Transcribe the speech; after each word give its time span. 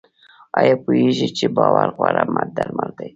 ایا 0.59 0.75
پوهیږئ 0.83 1.29
چې 1.37 1.45
باور 1.55 1.89
غوره 1.95 2.23
درمل 2.55 2.89
دی؟ 2.97 3.07